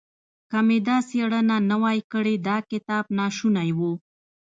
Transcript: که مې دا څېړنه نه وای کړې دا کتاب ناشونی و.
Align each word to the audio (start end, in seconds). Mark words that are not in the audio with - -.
که 0.49 0.59
مې 0.67 0.77
دا 0.87 0.97
څېړنه 1.09 1.57
نه 1.69 1.75
وای 1.83 1.99
کړې 2.11 2.35
دا 2.47 2.57
کتاب 2.71 3.05
ناشونی 3.17 3.69
و. 3.77 3.79